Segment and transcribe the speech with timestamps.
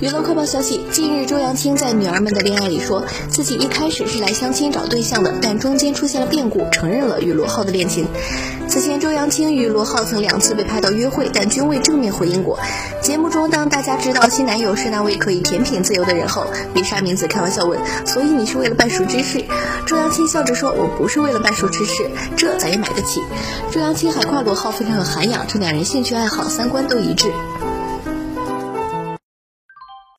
[0.00, 8.06] 娱乐快报消息，近日周扬青在女儿们的恋爱里说自己一开始是来相亲找对象的，但中间出现了变故，承认了与罗浩的恋情。
[8.66, 12.42] 此前周扬青与罗浩曾两次被拍到约会，但均未正面回应。
[12.42, 12.58] 过
[13.02, 19.44] 节目中，当大家知道新男友是那位可以甜品自由的人后，李莎明子开玩笑问：「所以你是为了半熟芝士？」
[19.84, 22.08] 周扬青笑着说：「我不是为了半熟芝士，
[22.38, 23.20] 这咱也买得起。」
[23.70, 27.30] 周扬青还夸罗浩非常有涵养，这两人兴趣爱好、三观都一致。